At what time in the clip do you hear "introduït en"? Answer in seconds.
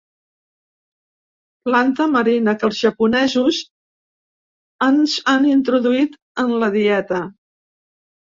5.51-6.57